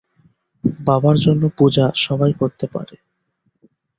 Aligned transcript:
বাবার 0.79 1.15
জন্য 1.17 1.43
"পূজা" 1.57 1.85
সবই 1.95 2.33
করতে 2.33 2.65
পারে। 2.67 2.95